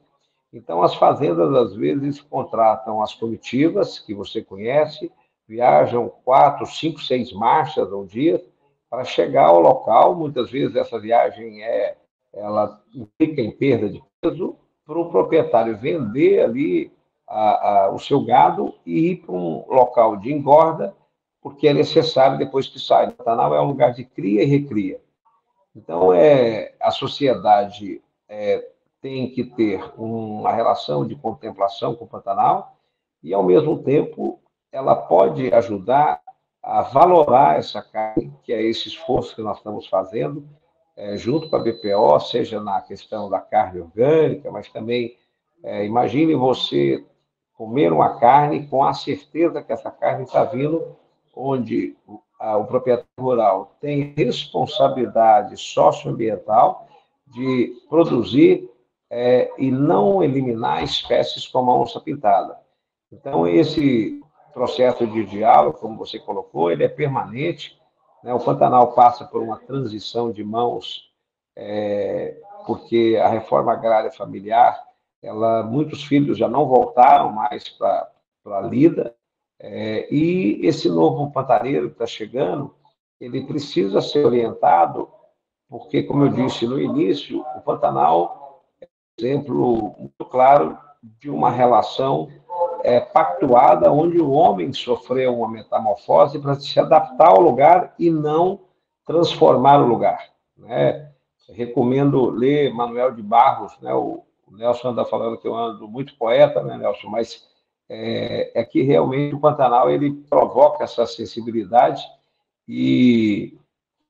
[0.53, 5.11] Então, as fazendas, às vezes, contratam as comitivas, que você conhece,
[5.47, 8.43] viajam quatro, cinco, seis marchas ao dia,
[8.89, 10.15] para chegar ao local.
[10.15, 11.95] Muitas vezes essa viagem é,
[12.33, 16.91] ela implica em perda de peso para o proprietário vender ali
[17.27, 20.95] a, a, o seu gado e ir para um local de engorda,
[21.41, 23.07] porque é necessário depois que sai.
[23.07, 24.99] O Pantanal é um lugar de cria e recria.
[25.75, 28.67] Então, é, a sociedade é,
[29.01, 32.75] tem que ter uma relação de contemplação com o Pantanal
[33.23, 34.39] e, ao mesmo tempo,
[34.71, 36.21] ela pode ajudar
[36.61, 40.47] a valorar essa carne, que é esse esforço que nós estamos fazendo,
[40.95, 45.17] é, junto com a BPO, seja na questão da carne orgânica, mas também
[45.63, 47.05] é, imagine você
[47.53, 50.95] comer uma carne com a certeza que essa carne está vindo
[51.35, 56.87] onde o, a, o proprietário rural tem responsabilidade socioambiental
[57.27, 58.69] de produzir
[59.09, 62.57] é, e não eliminar espécies como a onça pintada.
[63.11, 64.21] Então, esse
[64.59, 67.79] processo de diálogo, como você colocou, ele é permanente.
[68.21, 68.33] Né?
[68.33, 71.09] O Pantanal passa por uma transição de mãos,
[71.55, 74.77] é, porque a reforma agrária familiar,
[75.23, 78.11] ela, muitos filhos já não voltaram mais para
[78.45, 79.15] a lida,
[79.57, 82.75] é, e esse novo pantaneiro que está chegando,
[83.17, 85.09] ele precisa ser orientado,
[85.69, 91.49] porque, como eu disse no início, o Pantanal é um exemplo muito claro de uma
[91.49, 92.29] relação
[92.83, 98.61] é, pactuada onde o homem sofreu uma metamorfose para se adaptar ao lugar e não
[99.05, 100.29] transformar o lugar.
[100.57, 101.11] Né?
[101.49, 103.93] Recomendo ler Manuel de Barros, né?
[103.93, 107.07] o, Nelson anda falando que eu ando muito poeta, né, Nelson?
[107.07, 107.47] Mas
[107.87, 112.03] é, é que realmente o Pantanal ele provoca essa sensibilidade
[112.67, 113.57] e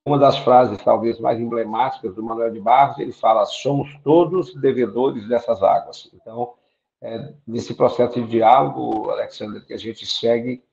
[0.05, 5.27] uma das frases talvez mais emblemáticas do Manuel de Barros, ele fala: somos todos devedores
[5.27, 6.09] dessas águas.
[6.13, 6.53] Então,
[7.01, 10.63] é, nesse processo de diálogo, Alexandre, que a gente segue,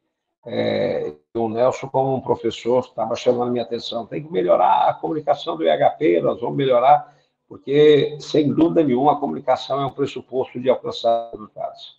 [0.44, 5.56] é, o Nelson, como um professor, estava chamando minha atenção, tem que melhorar a comunicação
[5.56, 7.16] do IHP, nós vamos melhorar,
[7.48, 11.96] porque, sem dúvida nenhuma, a comunicação é um pressuposto de alcançar resultados.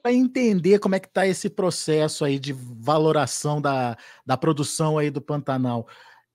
[0.00, 5.10] Para entender como é que está esse processo aí de valoração da, da produção aí
[5.10, 5.86] do Pantanal,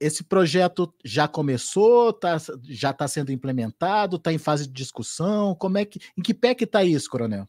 [0.04, 5.56] esse projeto já começou, tá, já está sendo implementado, está em fase de discussão?
[5.56, 7.48] Como é que, em que pé que está isso, Coronel?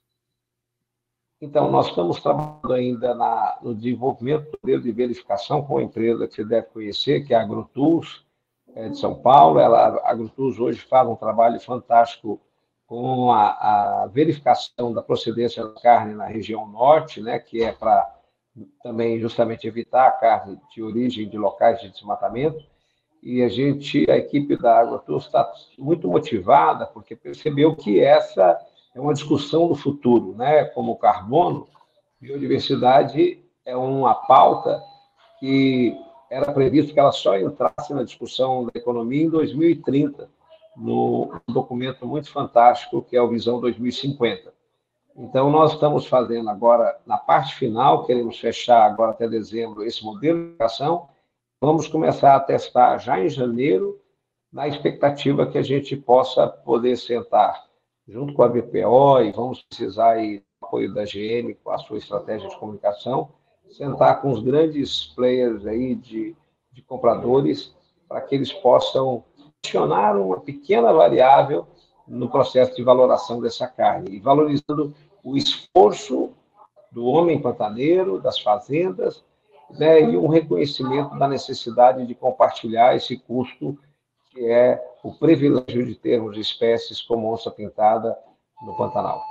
[1.40, 6.28] Então, nós estamos trabalhando ainda na, no desenvolvimento do modelo de verificação com a empresa
[6.28, 8.24] que você deve conhecer, que é a AgroTools,
[8.74, 9.58] é, de São Paulo.
[9.58, 12.40] Ela, a AgroTools hoje faz um trabalho fantástico
[12.86, 18.14] com a, a verificação da procedência da carne na região norte, né, que é para
[18.82, 22.64] também justamente evitar a carne de origem de locais de desmatamento.
[23.22, 28.60] E a gente, a equipe da AgroTour está muito motivada porque percebeu que essa
[28.94, 30.64] é uma discussão do futuro, né?
[30.66, 31.66] Como carbono,
[32.20, 34.82] biodiversidade é uma pauta
[35.40, 35.96] que
[36.30, 40.28] era previsto que ela só entrasse na discussão da economia em 2030,
[40.76, 44.52] no documento muito fantástico que é o Visão 2050.
[45.16, 50.38] Então, nós estamos fazendo agora, na parte final, queremos fechar agora até dezembro esse modelo
[50.38, 51.08] de educação.
[51.60, 54.00] Vamos começar a testar já em janeiro,
[54.52, 57.64] na expectativa que a gente possa poder sentar
[58.06, 61.98] junto com a BPO e vamos precisar aí do apoio da GM com a sua
[61.98, 63.30] estratégia de comunicação,
[63.70, 66.36] sentar com os grandes players aí de,
[66.72, 67.74] de compradores
[68.08, 69.24] para que eles possam
[69.62, 71.66] adicionar uma pequena variável
[72.06, 76.32] no processo de valoração dessa carne e valorizando o esforço
[76.92, 79.24] do homem pantaneiro, das fazendas,
[79.70, 83.78] né, e um reconhecimento da necessidade de compartilhar esse custo
[84.34, 88.16] que é o privilégio de termos espécies como onça pintada
[88.62, 89.22] no Pantanal.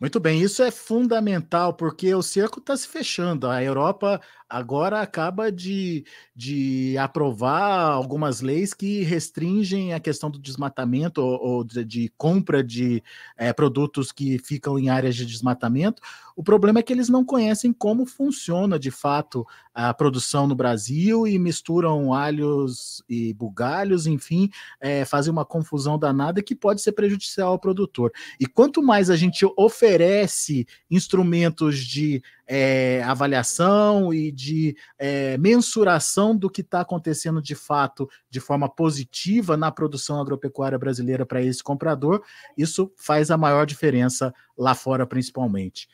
[0.00, 3.48] Muito bem, isso é fundamental, porque o cerco está se fechando.
[3.48, 6.04] A Europa agora acaba de,
[6.34, 12.62] de aprovar algumas leis que restringem a questão do desmatamento ou, ou de, de, compra
[12.62, 13.02] de
[13.36, 16.02] é, produtos que ficam em áreas de desmatamento.
[16.36, 21.26] O problema é que eles não conhecem como funciona de fato a produção no Brasil
[21.26, 27.52] e misturam alhos e bugalhos, enfim, é, fazem uma confusão danada que pode ser prejudicial
[27.52, 28.12] ao produtor.
[28.38, 36.50] E quanto mais a gente oferece instrumentos de é, avaliação e de é, mensuração do
[36.50, 42.22] que está acontecendo de fato de forma positiva na produção agropecuária brasileira para esse comprador,
[42.56, 45.88] isso faz a maior diferença lá fora, principalmente.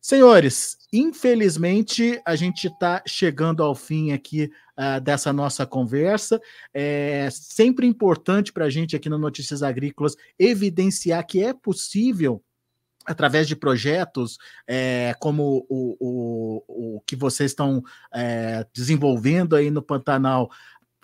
[0.00, 6.40] Senhores, infelizmente a gente está chegando ao fim aqui uh, dessa nossa conversa.
[6.74, 12.42] É sempre importante para a gente aqui no Notícias Agrícolas evidenciar que é possível
[13.06, 19.82] através de projetos é, como o, o, o, que vocês estão é, desenvolvendo aí no
[19.82, 20.50] Pantanal,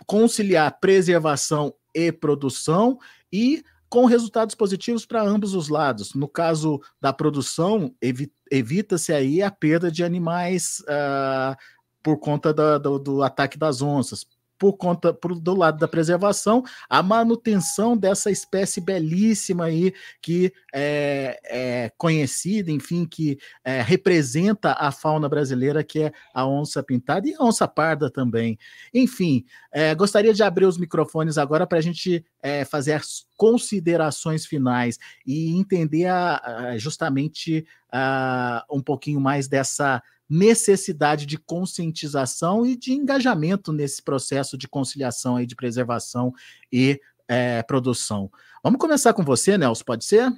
[0.07, 2.99] conciliar preservação e produção
[3.33, 6.15] e com resultados positivos para ambos os lados.
[6.15, 11.55] No caso da produção, evi evita-se aí a perda de animais uh,
[12.03, 14.27] por conta do, do, ataque das onças.
[14.59, 21.41] Por conta por, do lado da preservação, a manutenção dessa espécie belíssima aí que é,
[21.45, 27.35] é conhecida, enfim, que é, representa a fauna brasileira, que é a onça pintada e
[27.35, 28.59] a onça parda também.
[28.93, 34.45] Enfim, é, gostaria de abrir os microfones agora para a gente é, fazer as considerações
[34.45, 42.77] finais e entender a, a, justamente a, um pouquinho mais dessa necessidade de conscientização e
[42.77, 46.33] de engajamento nesse processo de conciliação aí de preservação
[46.73, 48.31] e é, produção.
[48.63, 50.31] Vamos começar com você, Nelson, pode ser?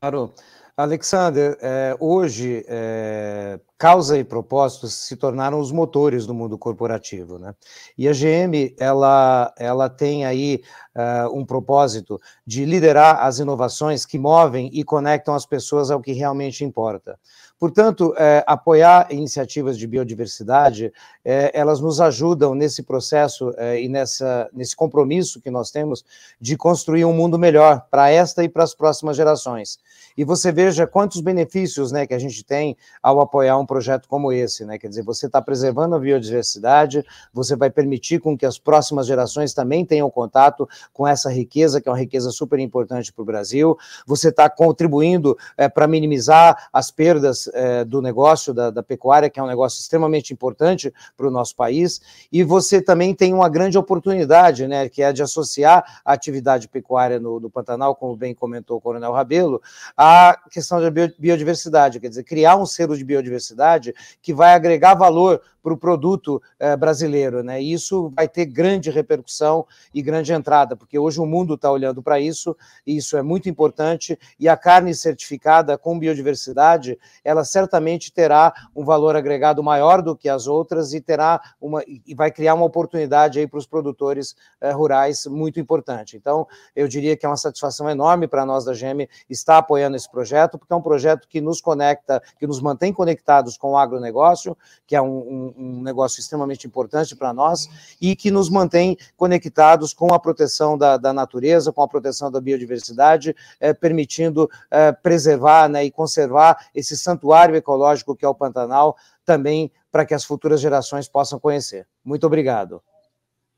[0.00, 0.34] Claro.
[0.76, 7.54] Alexander, é, hoje é, causa e propósitos se tornaram os motores do mundo corporativo, né?
[7.96, 10.62] E a GM ela ela tem aí
[10.94, 16.12] uh, um propósito de liderar as inovações que movem e conectam as pessoas ao que
[16.12, 17.18] realmente importa.
[17.58, 20.92] Portanto, é, apoiar iniciativas de biodiversidade,
[21.24, 26.04] é, elas nos ajudam nesse processo é, e nessa, nesse compromisso que nós temos
[26.38, 29.78] de construir um mundo melhor para esta e para as próximas gerações.
[30.18, 34.32] E você veja quantos benefícios né, que a gente tem ao apoiar um projeto como
[34.32, 34.64] esse.
[34.64, 34.78] Né?
[34.78, 39.54] Quer dizer, você está preservando a biodiversidade, você vai permitir com que as próximas gerações
[39.54, 43.78] também tenham contato com essa riqueza, que é uma riqueza super importante para o Brasil,
[44.04, 49.38] você está contribuindo é, para minimizar as perdas é, do negócio da, da, pecuária, que
[49.38, 52.00] é um negócio extremamente importante para o nosso país,
[52.32, 57.20] e você também tem uma grande oportunidade, né, que é de associar a atividade pecuária
[57.20, 59.62] no, Pantanal, como bem comentou o Coronel Rabelo,
[59.96, 65.42] à questão da biodiversidade, quer dizer, criar um selo de biodiversidade que vai agregar valor
[65.66, 67.60] para o produto eh, brasileiro, né?
[67.60, 72.00] E isso vai ter grande repercussão e grande entrada, porque hoje o mundo está olhando
[72.00, 72.56] para isso,
[72.86, 78.84] e isso é muito importante, e a carne certificada com biodiversidade, ela certamente terá um
[78.84, 83.40] valor agregado maior do que as outras e terá uma e vai criar uma oportunidade
[83.40, 86.16] aí para os produtores eh, rurais muito importante.
[86.16, 86.46] Então,
[86.76, 90.58] eu diria que é uma satisfação enorme para nós da GM estar apoiando esse projeto,
[90.58, 94.56] porque é um projeto que nos conecta, que nos mantém conectados com o agronegócio,
[94.86, 97.68] que é um, um um negócio extremamente importante para nós
[98.00, 102.40] e que nos mantém conectados com a proteção da, da natureza, com a proteção da
[102.40, 108.96] biodiversidade, é, permitindo é, preservar né, e conservar esse santuário ecológico que é o Pantanal,
[109.24, 111.86] também para que as futuras gerações possam conhecer.
[112.04, 112.82] Muito obrigado.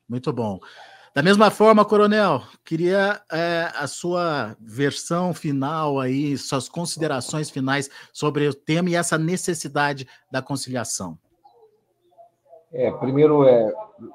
[0.08, 0.58] Muito bom.
[1.14, 8.46] Da mesma forma, Coronel, queria é, a sua versão final aí, suas considerações finais sobre
[8.46, 11.18] o tema e essa necessidade da conciliação.
[12.72, 13.72] É, primeiro é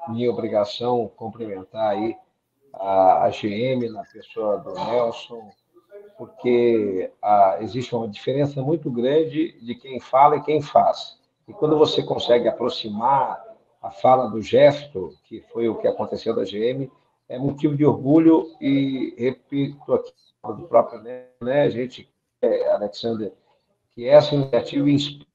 [0.08, 2.16] minha obrigação cumprimentar aí
[2.72, 5.50] a, a GM na pessoa do Nelson,
[6.16, 11.18] porque a, existe uma diferença muito grande de quem fala e quem faz.
[11.48, 13.42] E quando você consegue aproximar
[13.82, 16.90] a fala do gesto, que foi o que aconteceu da GM,
[17.28, 20.12] é motivo de orgulho e repito aqui
[20.44, 22.08] do próprio né, a gente,
[22.40, 23.32] é, Alexander,
[23.94, 25.33] que essa iniciativa inspira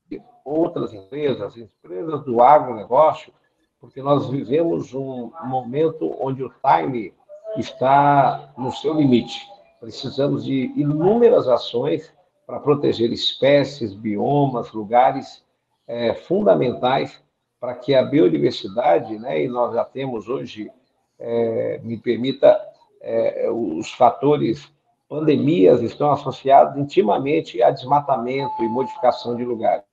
[0.50, 3.32] outras empresas, empresas do agronegócio,
[3.80, 7.14] porque nós vivemos um momento onde o time
[7.58, 9.40] está no seu limite.
[9.80, 12.14] Precisamos de inúmeras ações
[12.46, 15.44] para proteger espécies, biomas, lugares
[15.88, 17.22] é, fundamentais
[17.60, 20.72] para que a biodiversidade, né, e nós já temos hoje,
[21.20, 22.60] é, me permita,
[23.02, 24.72] é, os fatores
[25.08, 29.84] pandemias estão associados intimamente a desmatamento e modificação de lugares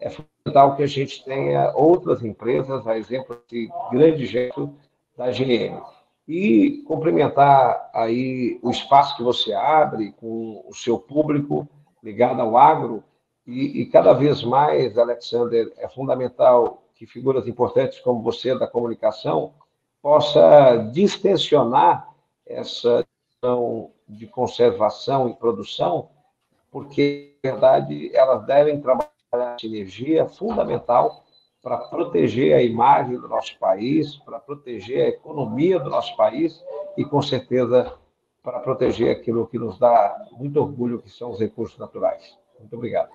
[0.00, 4.74] é fundamental que a gente tenha outras empresas, a exemplo de grande gesto
[5.16, 5.80] da GM.
[6.28, 11.68] E complementar aí o espaço que você abre com o seu público
[12.02, 13.02] ligado ao agro,
[13.46, 19.54] e, e cada vez mais, Alexander, é fundamental que figuras importantes como você da comunicação
[20.02, 22.08] possa distensionar
[22.44, 26.08] essa questão de conservação e produção,
[26.70, 31.24] porque, na verdade, elas devem trabalhar a sinergia é fundamental
[31.62, 36.62] para proteger a imagem do nosso país, para proteger a economia do nosso país
[36.96, 37.92] e, com certeza,
[38.42, 42.36] para proteger aquilo que nos dá muito orgulho, que são os recursos naturais.
[42.60, 43.10] Muito obrigado.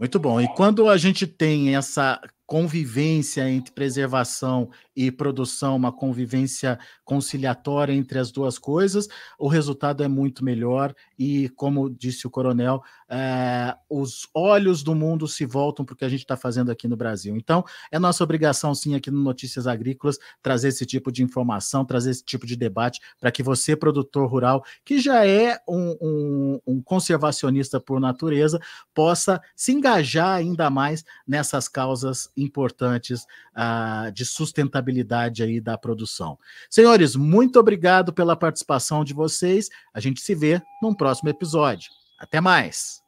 [0.00, 0.40] Muito bom.
[0.40, 2.20] E quando a gente tem essa
[2.52, 10.08] convivência entre preservação e produção, uma convivência conciliatória entre as duas coisas, o resultado é
[10.08, 15.94] muito melhor e, como disse o coronel, é, os olhos do mundo se voltam para
[15.94, 17.34] o que a gente está fazendo aqui no Brasil.
[17.38, 22.10] Então, é nossa obrigação, sim, aqui no Notícias Agrícolas, trazer esse tipo de informação, trazer
[22.10, 26.82] esse tipo de debate para que você, produtor rural, que já é um, um, um
[26.82, 28.60] conservacionista por natureza,
[28.92, 33.26] possa se engajar ainda mais nessas causas importantes
[33.56, 36.38] uh, de sustentabilidade aí da produção.
[36.68, 39.68] Senhores, muito obrigado pela participação de vocês.
[39.92, 41.90] A gente se vê num próximo episódio.
[42.18, 43.01] Até mais!